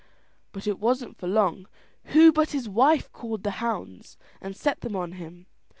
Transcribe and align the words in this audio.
But 0.51 0.65
it 0.65 0.79
wasn't 0.79 1.15
for 1.15 1.27
long; 1.27 1.67
who 2.05 2.31
but 2.31 2.53
his 2.53 2.67
wife 2.67 3.11
called 3.11 3.43
the 3.43 3.51
hounds, 3.61 4.17
and 4.41 4.55
set 4.57 4.81
them 4.81 4.95
on 4.95 5.11
him. 5.11 5.45